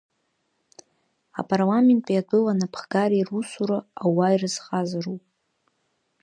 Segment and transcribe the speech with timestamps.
[1.39, 5.23] Апарламенти атәыла анаԥхгареи русура ауаа ирызхазароуп.